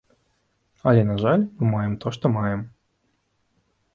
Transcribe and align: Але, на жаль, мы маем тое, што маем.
Але, 0.91 1.01
на 1.09 1.17
жаль, 1.23 1.43
мы 1.59 1.63
маем 1.75 1.93
тое, 2.05 2.13
што 2.17 2.25
маем. 2.39 2.61